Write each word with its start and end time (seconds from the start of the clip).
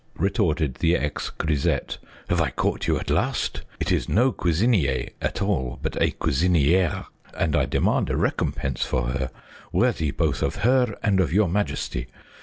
"retorted 0.15 0.73
the 0.79 0.95
ex 0.95 1.29
grisette," 1.29 1.99
have 2.29 2.41
I 2.41 2.49
caught 2.49 2.87
you 2.87 2.97
at 2.99 3.11
last? 3.11 3.61
It 3.79 3.91
is 3.91 4.09
no 4.09 4.31
cuisinier 4.31 5.09
at 5.21 5.43
all, 5.43 5.77
but 5.83 5.95
a 6.01 6.09
cuisiniere, 6.09 7.05
and 7.37 7.55
I 7.55 7.67
demand 7.67 8.09
a 8.09 8.17
recompense 8.17 8.83
for 8.83 9.09
her 9.09 9.29
worthy 9.71 10.09
both 10.09 10.41
of 10.41 10.55
her 10.67 10.97
and 11.03 11.19
of 11.19 11.31
your 11.31 11.47
majesty. 11.49 12.07